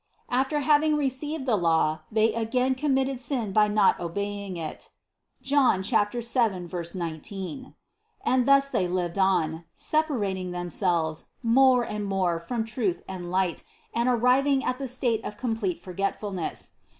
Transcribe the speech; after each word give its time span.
After 0.29 0.61
having 0.61 0.95
received 0.95 1.45
the 1.45 1.55
law, 1.55 1.99
they 2.11 2.33
again 2.33 2.73
com 2.73 2.95
mitted 2.95 3.19
sin 3.19 3.51
by 3.51 3.67
not 3.67 3.99
obeying 3.99 4.57
it 4.57 4.89
(John 5.43 5.83
7, 5.83 6.71
19) 6.95 7.75
and 8.25 8.47
thus 8.47 8.67
they 8.69 8.87
lived 8.87 9.19
on, 9.19 9.65
separating 9.75 10.49
themselves 10.49 11.25
more 11.43 11.83
and 11.85 12.03
more 12.07 12.39
from 12.39 12.65
truth 12.65 13.03
and 13.07 13.29
light 13.29 13.63
and 13.93 14.09
arriving 14.09 14.63
at 14.63 14.79
the 14.79 14.87
state 14.87 15.23
of 15.23 15.37
complete 15.37 15.79
for 15.79 15.93
getfulness. 15.93 16.71